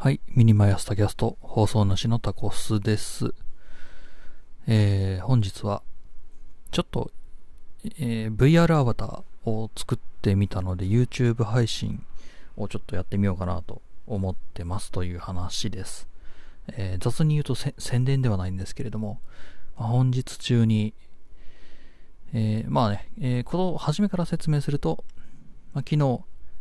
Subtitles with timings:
[0.00, 3.34] はい、ミニマイアサタキャスト放送主のタコスです。
[4.68, 5.82] えー、本日は、
[6.70, 7.10] ちょっと、
[7.98, 12.04] えー VR アバターを作ってみたので YouTube 配信
[12.56, 16.06] をちょっとやってみようかなと思ってますという話です。
[16.68, 19.18] えー雑に言うと宣伝ではないんですけれども、
[19.76, 20.94] まあ本日中に、
[22.32, 25.02] えーまあね、えーこの初めから説明すると、
[25.74, 26.20] まあ、昨日、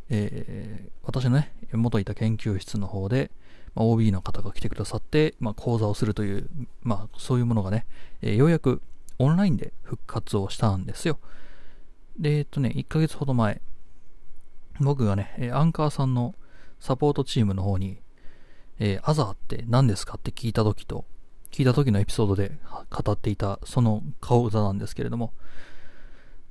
[0.10, 3.32] えー私のね、元いた研究室の方で、
[3.76, 6.50] まあ、OB の方が来てくださって、まあ、講座をするという、
[6.84, 7.86] まあ、そういうものがね、
[8.21, 8.82] えーようやく
[9.20, 11.18] オンラインで復活をしたんですよ。
[12.20, 13.62] で、えっとね、1ヶ月ほど前、
[14.82, 16.36] 僕がね、アンカーさんの
[16.79, 18.00] サポートチームの方に、
[18.79, 21.06] えーアザーって何ですかって聞いた時と、
[21.51, 22.57] 聞いた時のエピソードで
[22.89, 25.32] 語っていたその講座なんですけれども、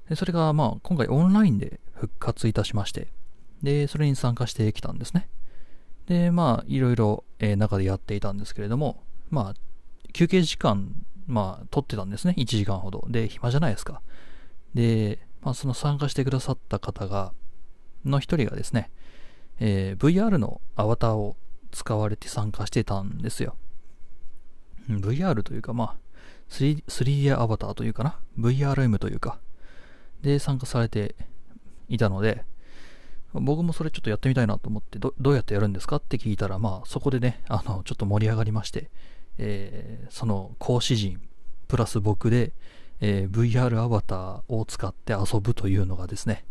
[0.08, 3.08] でそれがまあ今回オンラインで復活いたしまして、
[3.62, 5.28] で、それに参加してきたんですね。
[6.06, 9.54] で、まあ、いろいろ、えー中でやっていたんですけれども、まあ、
[10.12, 12.34] 休憩時間、まあ、取ってたんですね。
[12.38, 13.06] 1時間ほど。
[13.08, 14.02] で、暇じゃないですか。
[14.74, 17.32] で、まあ、その参加してくださった方が、
[18.04, 18.90] の一人がですね、
[19.58, 21.36] えー VR のアバターを
[21.72, 23.56] 使われて参加してたんですよ。
[24.88, 25.96] VR というか、まあ、
[26.50, 29.40] 3D, 3D アバターというかな？VRM というか。
[30.22, 31.14] で、参加されて
[31.88, 32.44] いたので、
[33.40, 38.90] 僕もそれちょっとやってみたいなと思ってど、どうやってやるんですかって聞いたら、まあ、そこでね、あの、ちょっと盛り上がりまして、
[39.38, 41.20] えーその講師陣、
[41.68, 42.52] プラス僕で、
[43.00, 46.44] えー VR アバターを使って遊ぶというのがですね、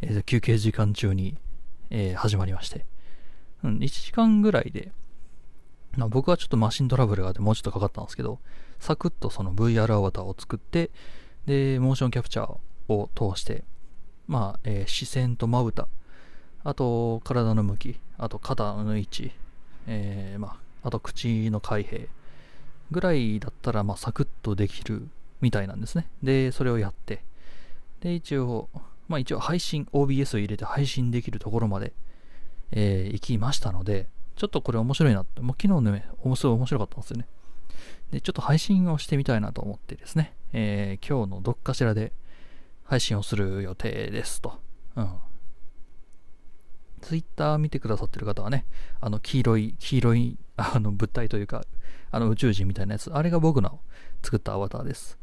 [0.00, 1.36] えー休憩時間中に、
[1.90, 2.86] えー始まりまして、
[3.62, 4.92] うん、1時間ぐらいで、
[5.96, 8.40] ま、僕はちょっとマシントラブルがあってもうちょっとかかったんですけど、
[8.80, 10.90] サクッとその VR アバターを作って、
[11.46, 13.64] で、モーションキャプチャーを通して、
[14.26, 15.88] まあ、えー視線とまぶた、
[16.64, 19.32] あと、体の向き、あと肩の位置、
[19.86, 22.06] えーまあ、あと口の開閉
[22.90, 25.08] ぐらいだったら、まあ、サクッとできる
[25.40, 26.06] みたいなんですね。
[26.22, 27.22] で、それをやって、
[28.00, 28.68] で、一応、
[29.08, 31.92] まあ一応配信、OBS を入れて配信できるところまで、
[32.70, 37.26] えー行きましたので、ちょっとこれ面白いなって、もう昨日ね、面白い面白かったんですよね。
[38.12, 42.12] で、ちょっと配信をしてみたいなと思ってですね、えー今日のどっかしらで
[42.84, 44.58] 配信をする予定ですと。
[44.96, 45.08] うん。
[47.02, 48.64] ツイッター見てくださってる方はね、
[49.00, 51.64] あの黄色い、黄色いあの物体というか、
[52.10, 53.80] あの宇宙人みたいなやつ、あれが僕の
[54.22, 55.18] 作ったアバターです。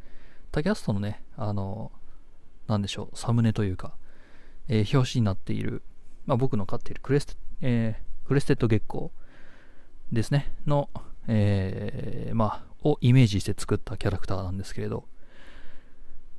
[0.52, 1.92] タキャストのね、あの、
[2.68, 3.94] なんでしょう、サムネというか、
[4.68, 5.82] えー表紙になっている、
[6.26, 9.10] まあ、僕の飼っているクレステ、えークレステッドゲッコー
[10.12, 10.90] ですね、の、
[11.28, 15.06] えーまあ、をイメージして作ったキャラクターなんですけれど、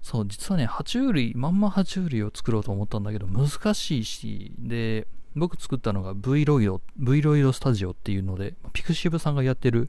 [0.03, 9.89] そう、実はね、爬虫類、まんま爬虫類を作ろうと思ったんだけど、難しいし、で、僕作ったのが V ロイド、V ロイドスタジオっていうので、ピクシブさんがやってる、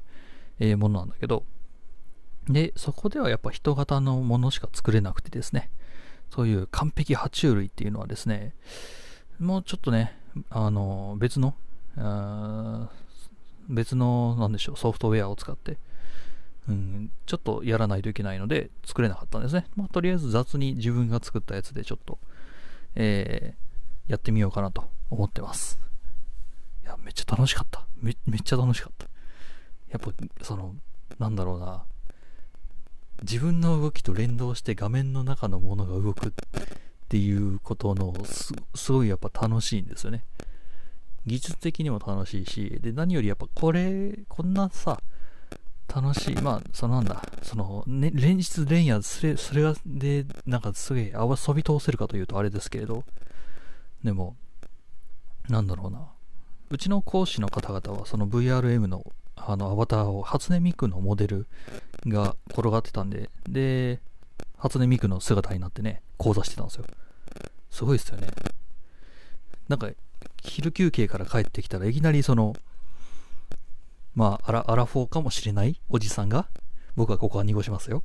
[0.59, 1.43] えーものなんだけど、
[2.47, 5.71] で、そこではやっぱ人型のものしか作れなくてですね、
[6.29, 8.53] そういう完璧爬虫類っていうのはですね、
[9.39, 10.17] もうちょっとね、
[10.49, 11.55] あの、別の、
[13.67, 15.77] 別の、なんでしょう、ソフトウェアを使って、
[16.69, 19.65] うん、ちょっとやらないといけないので作れなかったんですね。
[19.75, 22.19] まあ、とりあえず雑に自分が作ったやつでちょっと、
[22.95, 23.71] えー
[24.07, 25.79] やってみようかなと思ってます。
[26.83, 27.85] いや、めっちゃ楽しかった。
[28.01, 29.05] めめっちゃ楽しかった。
[29.89, 30.11] やっぱ、
[30.43, 30.75] その、
[31.19, 31.83] なんだろうな。
[33.21, 36.31] 自分の動きと連動して画面の中のものが動くっ
[37.07, 40.23] ていうことのすすごいやっぱ楽しいんですよね。
[41.27, 44.99] 技術的にも楽しいし、で、何よりやっぱこれ、こんなさ、
[45.93, 53.03] 楽しい、まあ、そのなんだ、その、ね、連日連夜、それ、それが、で、なんかすげえ遊び通せるかというとあれですけれど、
[54.03, 54.35] でも、
[55.51, 56.07] なんだろうな。
[56.69, 61.47] うちの講師の方々は、その VRM の、あの、アバターを、初音ミクのモデル
[62.07, 63.99] が転がってたんで、で、
[64.57, 66.85] 初音ミクの姿になってね、講座してたんですよ。
[67.69, 68.27] すごいですよね。
[69.67, 69.89] なんか、
[70.43, 72.55] 昼休憩から帰ってきたらいきなりその、
[74.15, 76.47] まあ、アラ、アラフォーかもしれないおじさんが、
[76.95, 78.03] 僕はここは濁しますよ。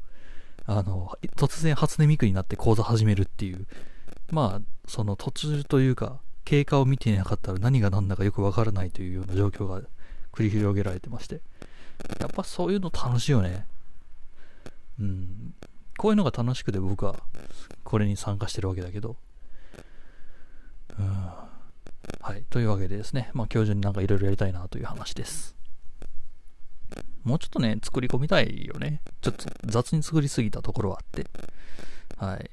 [0.64, 3.66] あの、突然初音ミクになって講座始めるっていう、
[4.32, 9.82] まあ、その途中というか、経過を見ていなかったら何が何だかよくわからないというような状況が
[10.32, 11.40] 繰り広げられてまして。
[12.20, 13.66] やっぱそういうの楽しいよね。
[15.00, 15.54] うん。
[15.98, 17.16] こういうのが楽しくて僕は
[17.82, 19.16] これに参加してるわけだけど。
[20.98, 21.06] うん。
[22.20, 22.44] はい。
[22.48, 25.56] というわけでですね、まあ今日中になんかいろいろやりたいなという話です。
[27.25, 29.00] もうちょっとね、作り込みたいよね。
[29.20, 31.28] ちょっと雑に作りすぎたところはあって。
[32.19, 32.50] はい。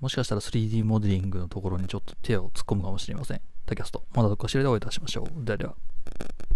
[0.00, 3.40] もしかしたら 3D モデリングのところにちょっと手を突っ込むかもしれません。
[3.66, 5.44] タキャスト、まだどっかしらでお会いいたしましょう。
[5.44, 5.74] ではでは。